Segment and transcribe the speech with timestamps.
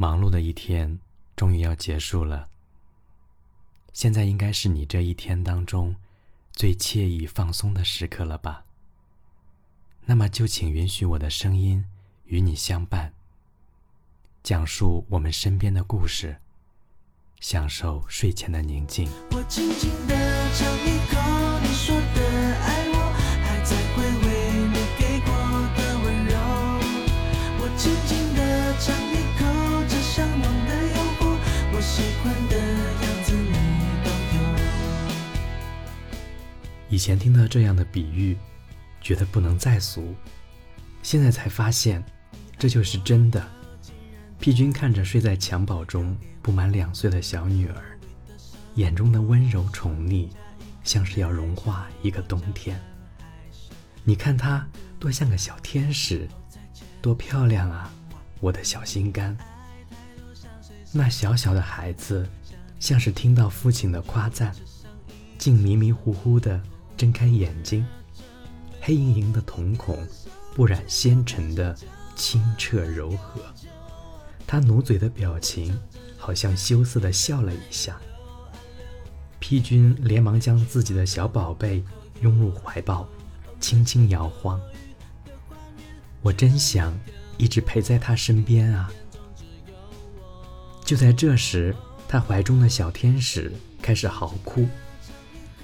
[0.00, 1.00] 忙碌的一天
[1.34, 2.48] 终于要结束了。
[3.92, 5.96] 现在应该是你这一天当中
[6.52, 8.64] 最惬意放松的时刻了吧？
[10.04, 11.84] 那么就请允许我的声音
[12.26, 13.12] 与你相伴，
[14.44, 16.36] 讲述我们身边的故事，
[17.40, 19.10] 享受睡前的宁静。
[19.32, 20.14] 我轻轻地
[20.54, 21.97] 尝一口你说
[36.98, 38.36] 以前听到这样的比喻，
[39.00, 40.16] 觉得不能再俗，
[41.00, 42.04] 现在才发现，
[42.58, 43.40] 这就是真的。
[44.40, 47.96] 屁君看着睡在襁褓中不满两岁的小女儿，
[48.74, 50.28] 眼中的温柔宠溺，
[50.82, 52.76] 像是要融化一个冬天。
[54.02, 54.66] 你看她
[54.98, 56.28] 多像个小天使，
[57.00, 57.92] 多漂亮啊，
[58.40, 59.38] 我的小心肝。
[60.92, 62.28] 那小小的孩子，
[62.80, 64.52] 像是听到父亲的夸赞，
[65.38, 66.60] 竟迷迷糊糊的
[66.98, 67.86] 睁开眼睛，
[68.80, 70.04] 黑莹莹的瞳孔，
[70.54, 71.74] 不染纤尘的
[72.16, 73.40] 清澈柔和。
[74.44, 75.78] 他努嘴的表情，
[76.16, 77.96] 好像羞涩的笑了一下。
[79.38, 81.84] 屁君连忙将自己的小宝贝
[82.20, 83.06] 拥入怀抱，
[83.60, 84.60] 轻轻摇晃。
[86.20, 86.98] 我真想
[87.36, 88.90] 一直陪在他身边啊！
[90.84, 91.76] 就在这时，
[92.08, 94.66] 他怀中的小天使开始嚎哭。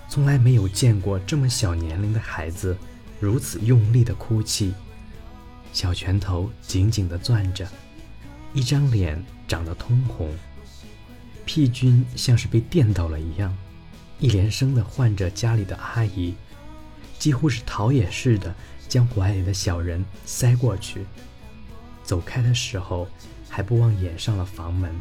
[0.08, 2.76] 从来没有见过这么小年龄的孩子
[3.18, 4.72] 如此用力的哭泣，
[5.72, 7.66] 小拳头紧紧的攥着，
[8.52, 10.30] 一张脸长得通红。
[11.44, 13.56] 屁君像是被电到了一样，
[14.18, 16.34] 一连声的唤着家里的阿姨，
[17.18, 18.54] 几乎是逃也似的
[18.88, 21.04] 将怀里的小人塞过去。
[22.02, 23.08] 走开的时候，
[23.48, 24.94] 还不忘掩上了房门。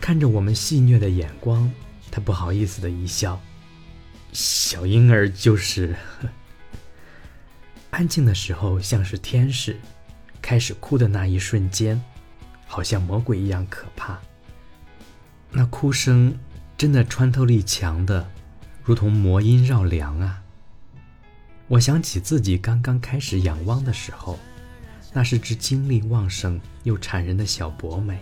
[0.00, 1.70] 看着我们戏谑的眼光，
[2.10, 3.40] 他不好意思的一笑。
[4.32, 5.96] 小婴儿就是
[7.90, 9.80] 安静的时候像是天使，
[10.42, 12.00] 开始哭的那一瞬间，
[12.66, 14.18] 好像魔鬼一样可怕。
[15.50, 16.38] 那哭声
[16.76, 18.30] 真的穿透力强的，
[18.84, 20.42] 如同魔音绕梁啊！
[21.66, 24.38] 我想起自己刚刚开始仰望的时候，
[25.12, 28.18] 那是只精力旺盛又缠人的小博美，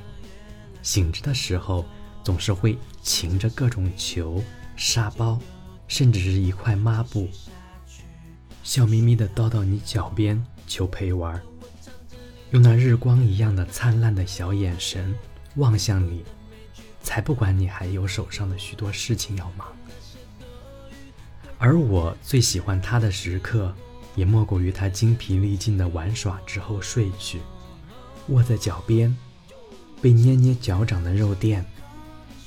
[0.83, 1.85] 醒着的时候
[2.27, 4.43] 总是会擎着各种球、
[4.75, 5.39] 沙包，
[5.87, 7.29] 甚至是一块抹布，
[8.65, 11.41] 笑眯眯地叨到你脚边求陪玩，
[12.51, 15.15] 用那日光一样的灿烂的小眼神
[15.55, 16.25] 望向你。
[17.01, 19.69] 才不管你还有手上的许多事情要忙，
[21.59, 23.73] 而我最喜欢他的时刻，
[24.17, 27.39] 也莫过于他精疲力尽的玩耍之后睡去，
[28.31, 29.17] 卧在脚边，
[30.03, 31.65] 被捏捏脚掌的肉垫，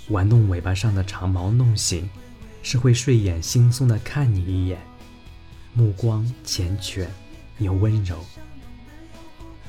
[0.09, 2.09] 玩弄尾巴上的长毛弄醒，
[2.62, 4.80] 是会睡眼惺忪的看你一眼，
[5.74, 7.08] 目光缱绻
[7.59, 8.24] 又温柔。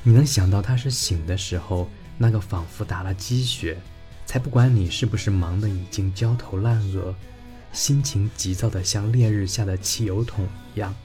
[0.03, 1.87] 你能想到他是醒的时候，
[2.17, 3.77] 那个仿佛打了鸡血。
[4.23, 7.13] 才不管你是不是忙得已经焦头烂额，
[7.73, 10.95] 心情急躁的像烈日下的汽油桶一样，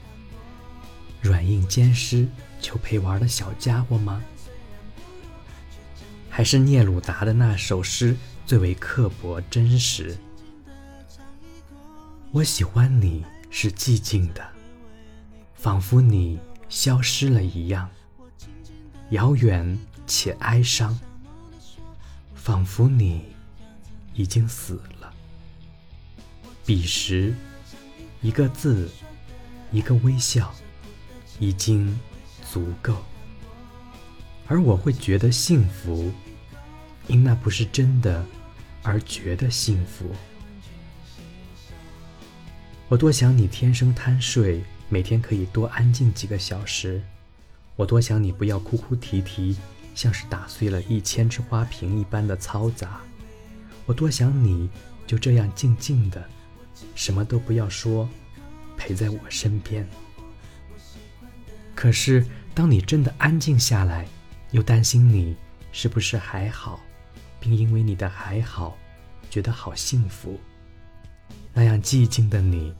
[1.21, 2.25] 软硬兼施
[2.61, 4.23] 求陪玩的小家伙吗？
[6.29, 8.15] 还是聂鲁达的那首诗
[8.47, 10.17] 最为刻薄真实？
[12.31, 14.41] 我喜欢你是寂静的，
[15.53, 17.89] 仿佛你消失了一样，
[19.09, 20.97] 遥远且哀伤。
[22.35, 23.25] 仿佛你
[24.13, 25.13] 已经死了。
[26.65, 27.35] 彼时，
[28.21, 28.89] 一个字，
[29.73, 30.55] 一个微笑，
[31.37, 31.99] 已经
[32.49, 32.95] 足够。
[34.47, 36.13] 而我会觉得幸福，
[37.07, 38.25] 因那不是真的，
[38.87, 40.09] 而觉得幸福。
[42.87, 47.01] 我多想你天生贪睡，每天可以多安静几个小时。
[47.75, 49.57] 我多想你不要哭哭啼啼。
[49.93, 53.01] 像是打碎了一千只花瓶一般的嘈杂，
[53.87, 54.69] 我多想你
[55.07, 56.23] 就这样静静的，
[56.93, 58.07] 什么都不要说，
[58.77, 59.87] 陪在我身边。
[61.73, 62.23] 可是
[62.53, 64.07] 当你真的安静下来，
[64.51, 65.35] 又担心你
[65.71, 66.79] 是不是还好，
[67.47, 68.77] 并因为你的还好，
[69.29, 70.37] 觉得好幸福。
[71.53, 72.73] 那样寂静的你，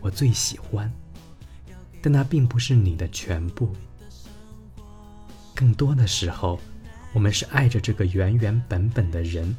[0.00, 0.90] 我最喜欢，
[2.00, 3.74] 但那并不是你的全部。
[5.56, 6.60] 更多的时候，
[7.12, 9.56] 我们是爱着这个原原本本的人，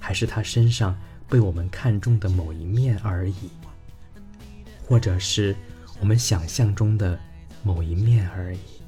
[0.00, 0.98] 还是他身上
[1.28, 3.50] 被我们看中的某一面而已，
[4.84, 5.54] 或者是
[6.00, 7.16] 我们想象中的
[7.62, 8.81] 某一面而已。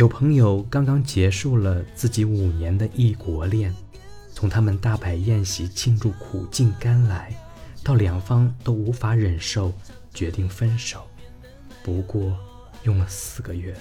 [0.00, 3.70] 有朋友刚刚结束了自己五年的异国恋，
[4.32, 7.30] 从他们大摆宴席庆祝苦尽甘来，
[7.84, 9.70] 到两方都无法忍受，
[10.14, 11.06] 决定分手，
[11.84, 12.34] 不过
[12.84, 13.76] 用了四个月。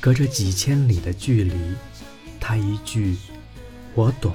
[0.00, 1.54] 隔着几千里的距离，
[2.42, 3.16] 他一句
[3.94, 4.34] “我懂”，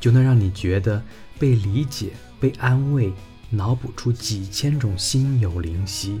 [0.00, 1.00] 就能让你觉得
[1.38, 3.12] 被理解、被安慰，
[3.48, 6.20] 脑补出几千种心有灵犀。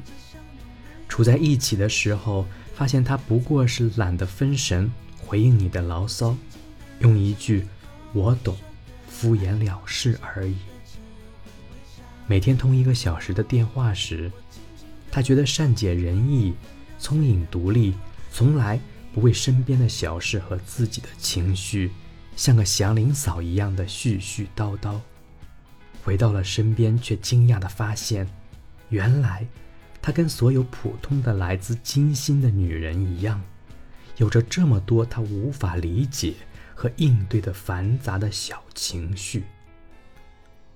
[1.08, 4.88] 处在一起的时候，发现他不过是懒得分神。
[5.16, 6.36] 回应你的牢骚，
[7.00, 7.66] 用一句
[8.14, 8.56] “我懂”
[9.10, 10.54] 敷衍了事而已。
[12.28, 14.30] 每天通一个小时的电话时，
[15.10, 16.54] 他觉得善解人意、
[16.98, 17.92] 聪颖独立，
[18.32, 18.78] 从来
[19.18, 21.90] 不为身边的小事和自己的情绪，
[22.36, 25.00] 像个祥林嫂一样的絮絮叨叨。
[26.04, 28.28] 回到了身边，却惊讶地发现，
[28.90, 29.44] 原来
[30.00, 33.42] 他跟所有普通的来自金星的女人一样。
[34.18, 36.34] 有着这么多他无法理解
[36.72, 39.42] 和应对的繁杂的小情绪，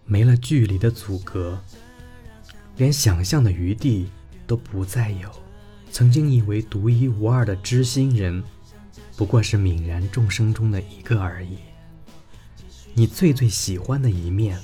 [0.05, 1.63] 没了距离的阻隔，
[2.77, 4.11] 连想象的余地
[4.49, 5.31] 都不再有。
[5.93, 8.43] 曾经以为独一无二的知心人，
[9.15, 11.59] 不过是泯然众生中的一个而已。
[12.95, 14.59] 你最最喜欢的一面，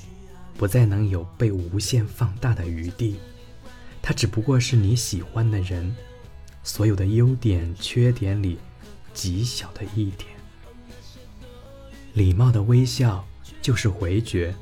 [0.57, 3.17] 不再能有被无限放大的余地，
[4.01, 5.95] 他只不过是你喜欢的人，
[6.63, 8.57] 所有的优点缺点里。
[9.11, 10.29] 极小的一点，
[12.13, 13.25] 礼貌的微笑
[13.61, 14.55] 就是回绝，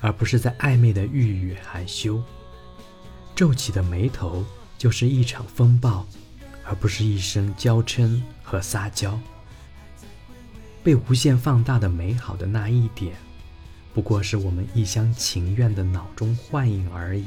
[0.00, 2.22] 而不是在暧昧的欲语害羞；
[3.34, 4.42] 皱起的眉头
[4.76, 6.06] 就是一场风暴，
[6.64, 9.18] 而不是一声娇嗔和撒娇。
[10.82, 13.16] 被无限放大的美好的那一点，
[13.94, 17.24] 不过是我们一厢情愿的脑中幻影而已。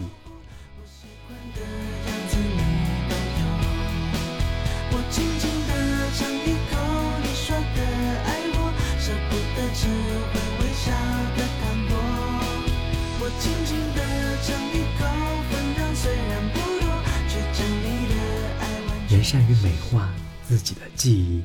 [19.28, 20.10] 善于美化
[20.48, 21.44] 自己的记忆，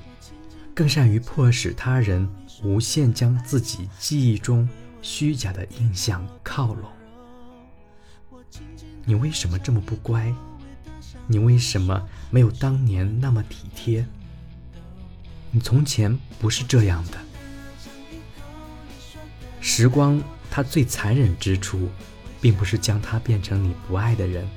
[0.72, 2.28] 更善于迫使他人
[2.62, 4.68] 无限将自己记忆中
[5.02, 6.88] 虚假的印象靠拢。
[9.04, 10.32] 你为什么这么不乖？
[11.26, 14.06] 你为什么没有当年那么体贴？
[15.50, 17.18] 你从前不是这样的。
[19.60, 21.88] 时光，它最残忍之处，
[22.40, 24.48] 并不是将它变成你不爱的人，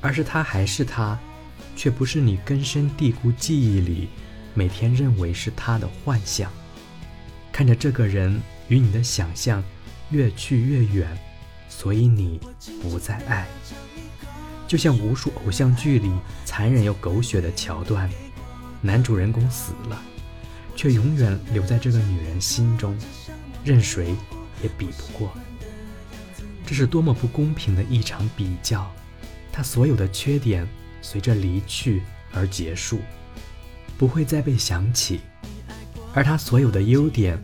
[0.00, 1.20] 而是他还是他，
[1.76, 4.08] 却不是你根深蒂固记忆里
[4.54, 6.50] 每天认为是他的幻象。
[7.52, 9.62] 看着这个人与你的想象
[10.10, 11.16] 越去越远，
[11.68, 12.40] 所以你
[12.82, 13.46] 不再爱。
[14.66, 16.10] 就像无数偶像剧里
[16.44, 18.10] 残忍又狗血的桥段，
[18.80, 20.02] 男主人公死了，
[20.74, 22.96] 却永远留在这个女人心中。
[23.64, 24.14] 任谁
[24.62, 25.32] 也比不过，
[26.66, 28.90] 这是多么不公平的一场比较！
[29.52, 30.66] 他所有的缺点
[31.04, 32.02] 随着离去
[32.32, 32.98] 而结束，
[33.98, 35.18] 不会再被想起；
[36.14, 37.38] 而他所有的优点，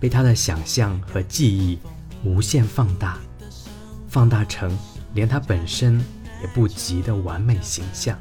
[0.00, 1.78] 被他的想象和记忆
[2.24, 3.16] 无限放大，
[4.08, 4.76] 放大成
[5.14, 5.98] 连他本身
[6.42, 8.18] 也不及的完美形象。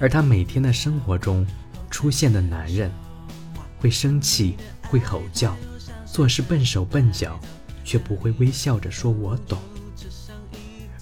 [0.00, 1.46] 而他每天的生活中
[1.88, 2.90] 出现的男人，
[3.78, 5.56] 会生气，会吼叫。
[6.04, 7.38] 做事笨手笨脚，
[7.84, 9.56] 却不会微笑着说“我懂”。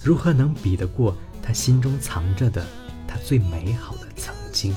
[0.03, 1.17] 如何能比得过
[1.47, 2.67] 他心中藏着的
[3.07, 4.75] 他最美好的曾经？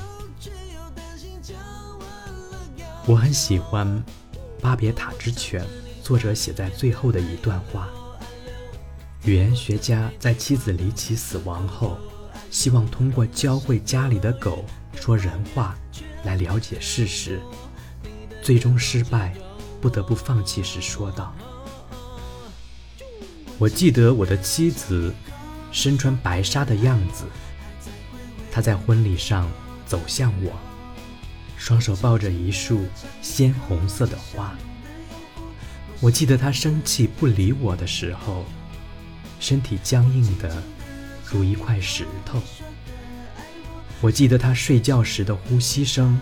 [3.05, 3.85] 我很喜欢
[4.61, 5.61] 《巴别塔之犬》
[6.01, 7.89] 作者写在最后的一段话：
[9.25, 11.97] 语言学家在妻子离奇死亡后，
[12.49, 14.63] 希望通过教会家里的狗
[14.95, 15.75] 说人话
[16.23, 17.41] 来了解事实，
[18.41, 19.35] 最终失败。
[19.81, 21.35] 不得不放弃时说道
[23.59, 25.13] ：“我记得我的妻子
[25.71, 27.25] 身穿白纱的样子，
[28.51, 29.49] 她在婚礼上
[29.85, 30.51] 走向我，
[31.57, 32.85] 双手抱着一束
[33.21, 34.53] 鲜红色的花。
[35.99, 38.45] 我记得她生气不理我的时候，
[39.39, 40.61] 身体僵硬的
[41.25, 42.41] 如一块石头。
[44.01, 46.19] 我记得她睡觉时的呼吸声，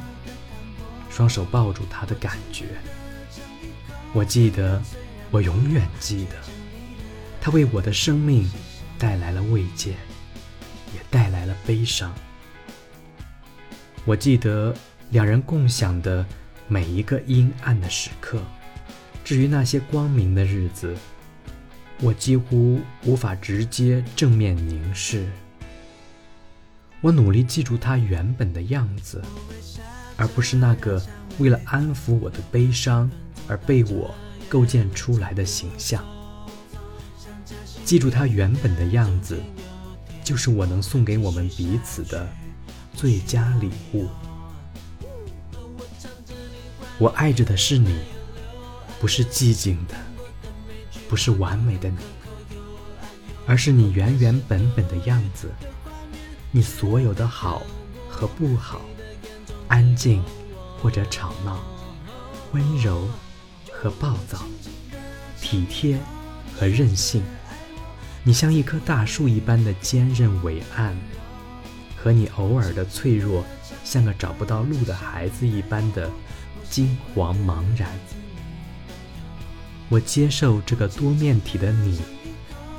[1.10, 2.65] 双手抱住她的感觉。”
[4.13, 4.82] 我记得，
[5.32, 6.36] 我永远记得，
[7.39, 8.50] 他为我的生命
[9.00, 9.91] 带来了慰藉，
[10.94, 12.13] 也带来了悲伤。
[14.06, 14.75] 我记得
[15.12, 16.25] 两人共享的
[16.68, 18.41] 每一个阴暗的时刻。
[19.24, 20.96] 至于那些光明的日子，
[22.01, 25.25] 我几乎无法直接正面凝视。
[27.00, 29.22] 我努力记住他原本的样子，
[30.18, 31.01] 而不是那个
[31.38, 33.10] 为了安抚我的悲伤
[33.48, 34.13] 而被我
[34.50, 36.03] 构建出来的形象。
[37.89, 39.41] 记住它原本的样子，
[40.24, 42.29] 就是我能送给我们彼此的
[42.93, 44.08] 最佳礼物。
[47.00, 48.01] 我爱着的是你，
[49.00, 49.96] 不是寂静的，
[51.10, 51.98] 不是完美的你，
[53.48, 55.50] 而是你原原本本的样子。
[56.51, 57.63] 你所有的好
[58.08, 58.81] 和不好，
[59.67, 60.24] 安静
[60.79, 61.60] 或者吵闹，
[62.51, 63.08] 温柔
[63.72, 64.38] 和暴躁，
[65.41, 65.98] 体贴
[66.55, 67.24] 和任性，
[68.23, 70.93] 你像一棵大树一般的坚韧伟岸，
[71.95, 73.43] 和你偶尔的脆弱，
[73.83, 76.09] 像个找不到路的孩子一般的
[76.69, 77.89] 惊惶茫然。
[79.88, 81.99] 我接受这个多面体的你，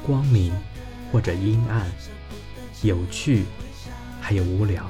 [0.06, 0.52] 光明
[1.10, 1.90] 或者阴暗。
[2.82, 3.44] 有趣，
[4.20, 4.88] 还有无聊，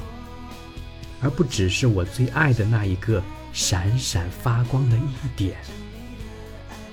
[1.21, 3.21] 而不只是我最爱的那一个
[3.53, 5.59] 闪闪发光的一点，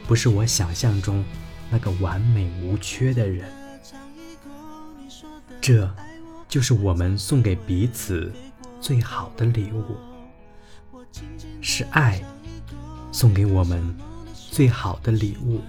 [0.07, 1.23] 不是我想象中
[1.69, 3.50] 那个完美无缺的人。
[5.59, 5.89] 这，
[6.47, 8.31] 就是我们送给彼此
[8.79, 9.97] 最好的礼物，
[11.62, 12.21] 是爱
[13.12, 13.95] 送给我们
[14.33, 15.62] 最好的礼物。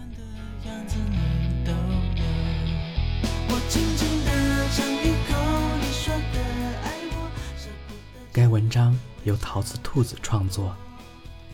[8.33, 10.73] 该文章由桃子兔子创作。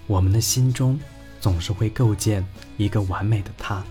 [0.07, 1.01] 我们的心中
[1.41, 2.47] 总是会构建
[2.77, 3.83] 一个完美的他，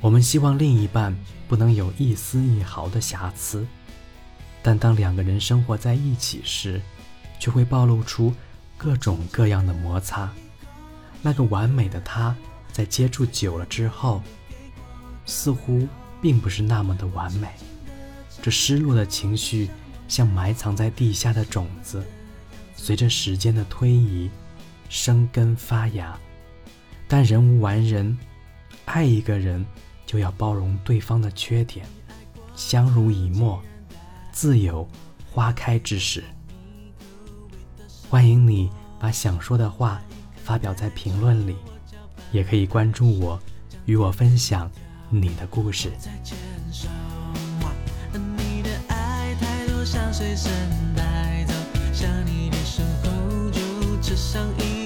[0.00, 1.16] 我们希望另一半
[1.48, 3.66] 不能有一丝一毫的瑕疵，
[4.62, 6.80] 但当两个人生活在一起时，
[7.38, 8.34] 却会暴露出
[8.76, 10.30] 各种各样的摩擦。
[11.22, 12.36] 那个完美的他，
[12.72, 14.22] 在接触久了之后，
[15.24, 15.88] 似乎
[16.20, 17.48] 并不是那么的完美。
[18.42, 19.68] 这失落的情绪。
[20.08, 22.00] 像埋藏在地下的种子，
[22.76, 24.30] 随着时间的推移，
[24.88, 26.16] 生根发芽。
[27.08, 28.16] 但人无完人，
[28.84, 29.66] 爱一个人
[30.06, 31.84] 就要包容对方的缺点，
[32.54, 33.60] 相濡以沫，
[34.32, 34.88] 自有
[35.30, 36.22] 花开之时。
[38.08, 40.00] 欢迎你把想说的话
[40.44, 41.56] 发表在评论里，
[42.32, 43.38] 也可以关注我，
[43.84, 44.70] 与我分享
[45.10, 45.92] 你的故事。
[50.12, 50.50] 随身
[50.94, 51.52] 带走，
[51.92, 54.85] 想你的时候就吃上一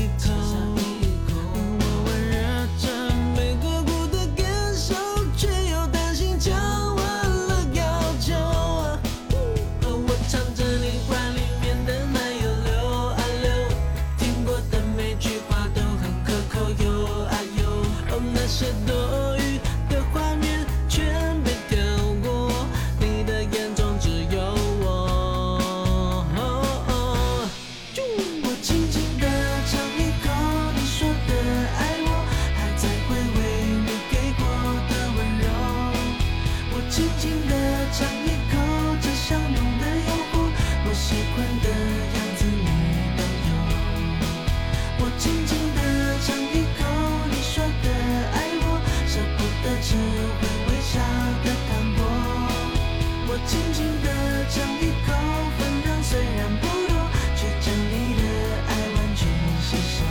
[53.51, 54.07] 轻轻地
[54.49, 55.13] 尝一口，
[55.59, 56.95] 分量虽然不多，
[57.35, 58.23] 却将你的
[58.69, 59.27] 爱完全
[59.61, 60.05] 吸收。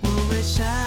[0.00, 0.81] 我微笑。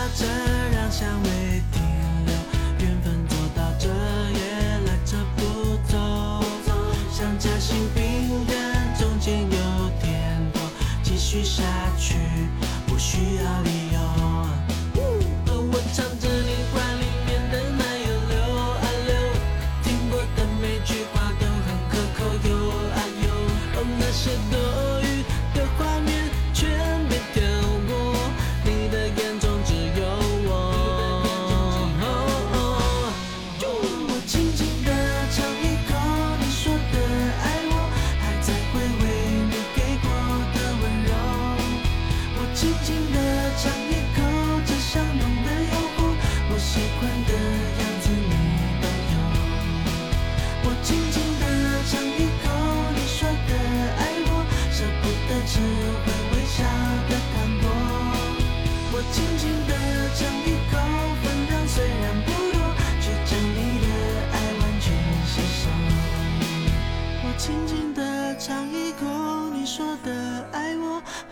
[11.44, 11.64] 下
[11.98, 12.16] 去
[12.88, 14.00] 不需要理由。
[14.96, 19.10] 哦，我尝着你话里面的奶油溜啊溜，
[19.84, 22.20] 听过的每句话都很可口。
[22.48, 22.50] 有
[22.94, 23.28] 啊有，
[23.80, 24.55] 哦那些。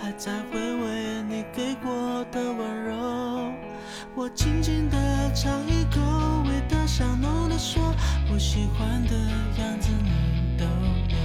[0.04, 3.54] 还在回味你给过的温柔。
[4.14, 4.98] 我轻轻地
[5.34, 6.02] 尝一口，
[6.44, 7.82] 味道香浓的说，
[8.30, 9.16] 我喜欢的
[9.58, 11.16] 样子你都有。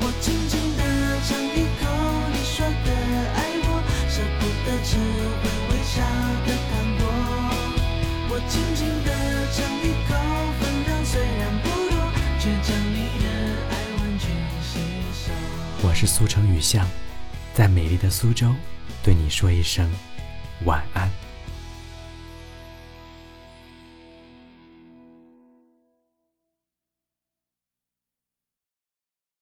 [0.00, 0.82] 我轻轻地
[1.22, 1.86] 尝一口，
[2.32, 2.90] 你说的
[3.36, 3.78] 爱我，
[4.10, 4.98] 舍不得只
[5.38, 6.02] 会微笑
[6.42, 7.00] 的糖果。
[8.28, 9.08] 我轻轻地
[9.54, 10.10] 尝一口，
[10.58, 13.26] 分量虽然不多，却将你的
[13.70, 14.82] 爱完全吸
[15.14, 15.30] 收。
[15.86, 16.84] 我是苏城雨巷，
[17.54, 18.54] 在美丽的苏州，
[19.02, 19.90] 对你说一声
[20.64, 21.10] 晚安。